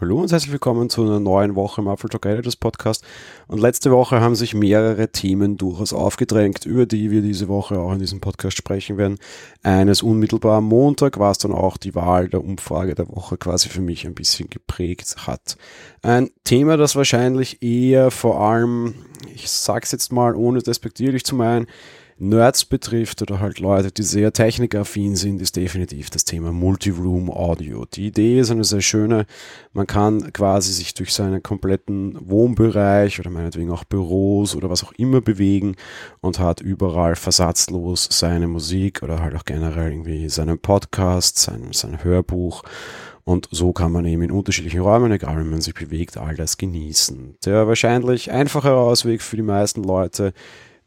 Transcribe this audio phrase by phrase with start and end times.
[0.00, 3.04] Hallo und herzlich willkommen zu einer neuen Woche im Apple Talk Editors Podcast.
[3.48, 7.92] Und letzte Woche haben sich mehrere Themen durchaus aufgedrängt, über die wir diese Woche auch
[7.92, 9.18] in diesem Podcast sprechen werden.
[9.64, 13.68] Eines unmittelbar am Montag war es dann auch die Wahl der Umfrage der Woche quasi
[13.70, 15.56] für mich ein bisschen geprägt hat.
[16.02, 18.94] Ein Thema, das wahrscheinlich eher vor allem,
[19.34, 21.66] ich sag's jetzt mal ohne despektierlich zu meinen,
[22.20, 27.84] Nerds betrifft oder halt Leute, die sehr technikaffin sind, ist definitiv das Thema Multiroom Audio.
[27.84, 29.26] Die Idee ist eine sehr schöne.
[29.72, 34.92] Man kann quasi sich durch seinen kompletten Wohnbereich oder meinetwegen auch Büros oder was auch
[34.92, 35.76] immer bewegen
[36.20, 42.02] und hat überall versatzlos seine Musik oder halt auch generell irgendwie seinen Podcast, sein, sein
[42.02, 42.64] Hörbuch.
[43.28, 46.56] Und so kann man eben in unterschiedlichen Räumen, egal wie man sich bewegt, all das
[46.56, 47.36] genießen.
[47.44, 50.32] Der wahrscheinlich einfachere Ausweg für die meisten Leute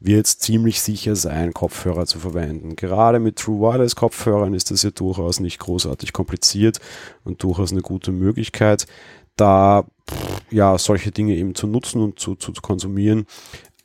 [0.01, 2.75] wird ziemlich sicher sein, Kopfhörer zu verwenden.
[2.75, 6.79] Gerade mit True Wireless Kopfhörern ist das ja durchaus nicht großartig kompliziert
[7.23, 8.87] und durchaus eine gute Möglichkeit,
[9.35, 9.85] da
[10.49, 13.25] ja solche Dinge eben zu nutzen und zu, zu, zu konsumieren.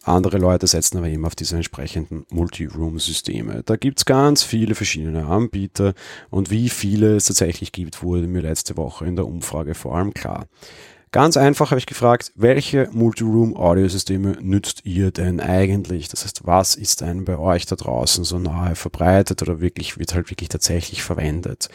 [0.02, 3.62] Andere Leute setzen aber eben auf diese entsprechenden Multi-Room-Systeme.
[3.66, 5.94] Da gibt es ganz viele verschiedene Anbieter
[6.30, 10.14] und wie viele es tatsächlich gibt, wurde mir letzte Woche in der Umfrage vor allem
[10.14, 10.46] klar.
[11.16, 16.08] Ganz einfach habe ich gefragt, welche Multiroom-Audiosysteme nützt ihr denn eigentlich?
[16.08, 20.14] Das heißt, was ist denn bei euch da draußen so nahe verbreitet oder wirklich, wird
[20.14, 21.70] halt wirklich tatsächlich verwendet?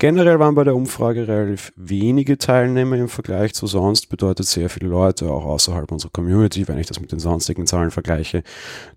[0.00, 4.88] Generell waren bei der Umfrage relativ wenige Teilnehmer im Vergleich zu sonst, bedeutet sehr viele
[4.88, 8.42] Leute, auch außerhalb unserer Community, wenn ich das mit den sonstigen Zahlen vergleiche,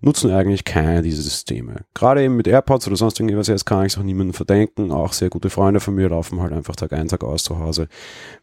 [0.00, 1.84] nutzen eigentlich keine dieser Systeme.
[1.94, 4.90] Gerade eben mit AirPods oder sonst irgendwas, jetzt kann ich es auch niemandem verdenken.
[4.90, 7.86] Auch sehr gute Freunde von mir laufen halt einfach Tag ein, Tag aus zu Hause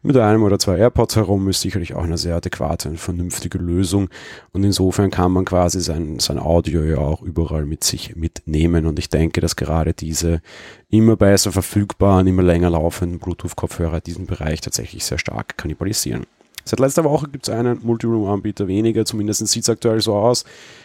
[0.00, 3.58] mit einem oder zwei AirPods herum Strom ist sicherlich auch eine sehr adäquate und vernünftige
[3.58, 4.08] Lösung.
[4.52, 8.86] Und insofern kann man quasi sein, sein Audio ja auch überall mit sich mitnehmen.
[8.86, 10.40] Und ich denke, dass gerade diese
[10.88, 16.26] immer besser verfügbaren, immer länger laufenden Bluetooth-Kopfhörer diesen Bereich tatsächlich sehr stark kannibalisieren.
[16.64, 20.44] Seit letzter Woche gibt es einen Multiroom-Anbieter weniger, zumindest sieht es aktuell so aus.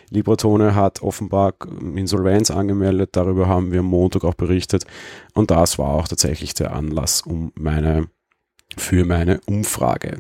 [0.10, 1.54] Libratone hat offenbar
[1.96, 4.88] Insolvenz angemeldet, darüber haben wir am Montag auch berichtet.
[5.36, 8.08] Und das war auch tatsächlich der Anlass, um meine
[8.78, 10.20] für meine Umfrage.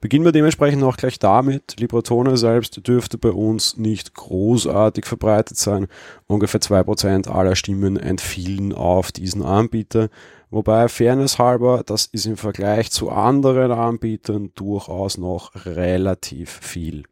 [0.00, 1.78] Beginnen wir dementsprechend auch gleich damit.
[1.78, 5.86] Libratone selbst dürfte bei uns nicht großartig verbreitet sein.
[6.26, 10.08] Ungefähr 2% aller Stimmen entfielen auf diesen Anbieter.
[10.50, 17.04] Wobei Fairness halber, das ist im Vergleich zu anderen Anbietern durchaus noch relativ viel.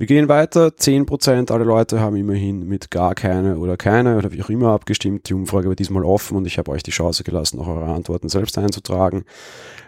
[0.00, 0.68] Wir gehen weiter.
[0.68, 5.28] 10% aller Leute haben immerhin mit gar keine oder keine oder wie auch immer abgestimmt.
[5.28, 8.30] Die Umfrage war diesmal offen und ich habe euch die Chance gelassen, auch eure Antworten
[8.30, 9.26] selbst einzutragen.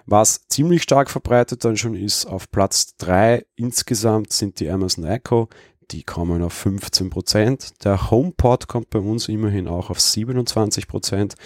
[0.04, 5.48] Was ziemlich stark verbreitet dann schon ist, auf Platz 3 insgesamt sind die Amazon Echo.
[5.92, 7.82] Die kommen auf 15%.
[7.82, 11.36] Der HomePod kommt bei uns immerhin auch auf 27%.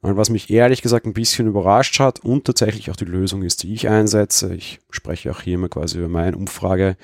[0.00, 3.64] Und was mich ehrlich gesagt ein bisschen überrascht hat und tatsächlich auch die Lösung ist,
[3.64, 6.96] die ich einsetze, ich spreche auch hier immer quasi über meine Umfrage,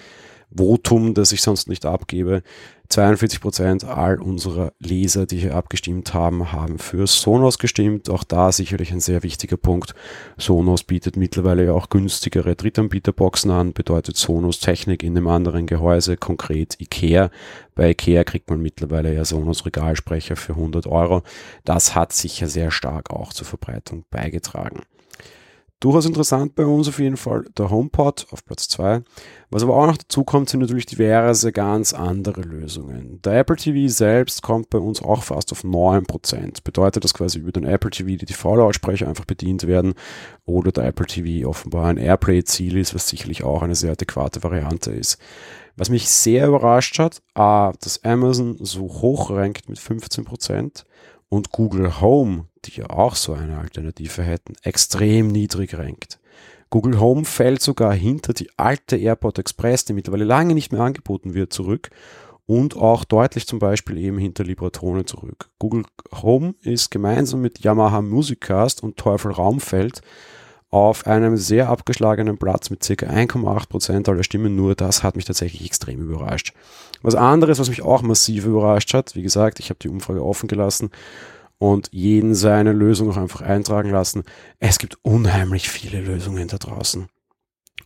[0.54, 2.42] Votum, das ich sonst nicht abgebe.
[2.90, 8.10] 42 Prozent all unserer Leser, die hier abgestimmt haben, haben für Sonos gestimmt.
[8.10, 9.94] Auch da sicherlich ein sehr wichtiger Punkt.
[10.38, 16.80] Sonos bietet mittlerweile auch günstigere Drittanbieterboxen an, bedeutet Sonos Technik in einem anderen Gehäuse, konkret
[16.80, 17.30] IKEA.
[17.76, 21.22] Bei IKEA kriegt man mittlerweile ja Sonos Regalsprecher für 100 Euro.
[21.64, 24.80] Das hat sicher sehr stark auch zur Verbreitung beigetragen.
[25.80, 29.00] Durchaus interessant bei uns auf jeden Fall der HomePod auf Platz 2.
[29.48, 33.22] Was aber auch noch dazu kommt, sind natürlich diverse ganz andere Lösungen.
[33.22, 36.62] Der Apple TV selbst kommt bei uns auch fast auf 9%.
[36.62, 39.94] Bedeutet das quasi über den Apple TV die TV-Lautsprecher einfach bedient werden
[40.44, 44.90] oder der Apple TV offenbar ein Airplay-Ziel ist, was sicherlich auch eine sehr adäquate Variante
[44.90, 45.16] ist.
[45.76, 50.84] Was mich sehr überrascht hat, dass Amazon so hoch rankt mit 15%
[51.30, 56.18] und Google Home, die ja auch so eine Alternative hätten, extrem niedrig rankt.
[56.70, 61.34] Google Home fällt sogar hinter die alte AirPod Express, die mittlerweile lange nicht mehr angeboten
[61.34, 61.90] wird, zurück
[62.46, 65.50] und auch deutlich zum Beispiel eben hinter Libratone zurück.
[65.58, 65.84] Google
[66.22, 70.02] Home ist gemeinsam mit Yamaha Musicast und Teufel Raumfeld
[70.70, 73.06] auf einem sehr abgeschlagenen Platz mit ca.
[73.06, 74.76] 1,8% aller Stimmen nur.
[74.76, 76.54] Das hat mich tatsächlich extrem überrascht.
[77.02, 80.48] Was anderes, was mich auch massiv überrascht hat, wie gesagt, ich habe die Umfrage offen
[80.48, 80.90] gelassen
[81.60, 84.24] und jeden seine Lösung auch einfach eintragen lassen.
[84.58, 87.06] Es gibt unheimlich viele Lösungen da draußen.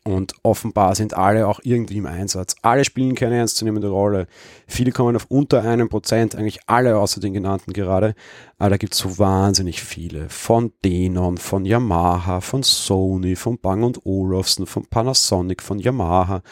[0.05, 2.55] Und offenbar sind alle auch irgendwie im Einsatz.
[2.63, 4.27] Alle spielen keine ernstzunehmende Rolle.
[4.69, 8.15] Viele kommen auf unter einem Prozent, eigentlich alle außer den genannten gerade.
[8.59, 10.29] Aber da gibt es so wahnsinnig viele.
[10.29, 16.43] Von Denon, von Yamaha, von Sony, von Bang Olufsen, von Panasonic, von Yamaha,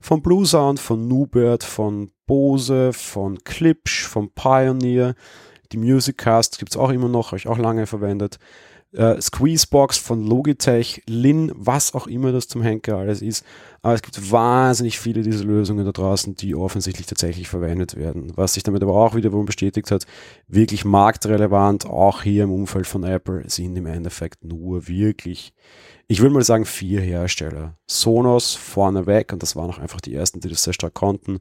[0.00, 5.14] von Blue Sound, von Nubert, von Bose, von Klipsch, von Pioneer.
[5.72, 8.38] Die Musiccast gibt es auch immer noch, habe ich auch lange verwendet
[8.92, 13.44] äh, Squeezebox von Logitech, Lin, was auch immer das zum Henker alles ist.
[13.82, 18.32] Aber es gibt wahnsinnig viele dieser Lösungen da draußen, die offensichtlich tatsächlich verwendet werden.
[18.36, 20.06] Was sich damit aber auch wiederum bestätigt hat,
[20.48, 25.52] wirklich marktrelevant, auch hier im Umfeld von Apple, sind im Endeffekt nur wirklich,
[26.08, 27.76] ich würde mal sagen, vier Hersteller.
[27.86, 31.38] Sonos vorneweg, und das waren auch einfach die ersten, die das sehr stark konnten.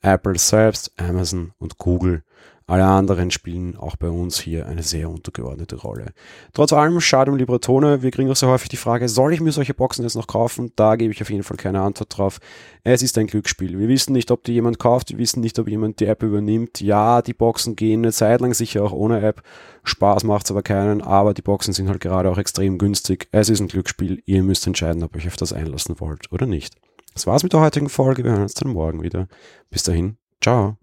[0.00, 2.22] Apple selbst, Amazon und Google.
[2.68, 6.12] Alle anderen spielen auch bei uns hier eine sehr untergeordnete Rolle.
[6.52, 9.52] Trotz allem, schade um Libratone, wir kriegen auch sehr häufig die Frage, soll ich mir
[9.52, 10.72] solche Boxen jetzt noch kaufen?
[10.76, 12.40] Da gebe ich auf jeden Fall keine Antwort drauf.
[12.84, 13.78] Es ist ein Glücksspiel.
[13.78, 16.80] Wir wissen nicht, ob die jemand kauft, wir wissen nicht, ob jemand die App übernimmt.
[16.80, 19.42] Ja, die Boxen gehen eine Zeit lang sicher auch ohne App.
[19.84, 23.28] Spaß macht's aber keinen, aber die Boxen sind halt gerade auch extrem günstig.
[23.32, 24.22] Es ist ein Glücksspiel.
[24.26, 26.76] Ihr müsst entscheiden, ob ihr euch auf das einlassen wollt oder nicht.
[27.14, 28.24] Das war's mit der heutigen Folge.
[28.24, 29.28] Wir hören uns dann morgen wieder.
[29.70, 30.16] Bis dahin.
[30.40, 30.76] Ciao.